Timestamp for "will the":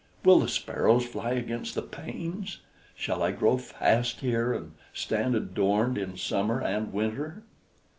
0.25-0.47